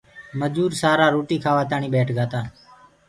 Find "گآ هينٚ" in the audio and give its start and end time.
2.17-2.49